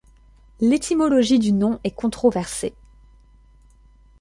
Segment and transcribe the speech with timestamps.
[0.61, 2.73] L'étymologie du nom est controversée.